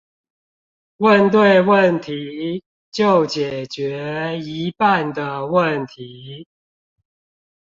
[0.97, 6.47] 問對問題，就解決一半的問題